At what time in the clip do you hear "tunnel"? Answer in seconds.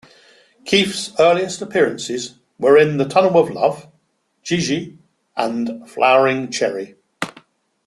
3.07-3.37